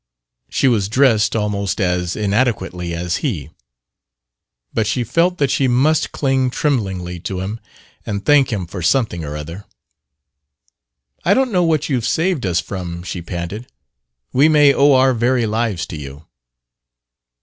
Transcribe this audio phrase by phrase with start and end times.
[0.49, 3.51] She was dressed almost as inadequately as he,
[4.73, 7.59] but she felt that she must cling tremblingly to him
[8.03, 9.65] and thank him for something or other.
[11.23, 13.67] "I don't know what you've saved us from," she panted.
[14.33, 16.25] "We may owe our very lives to you!"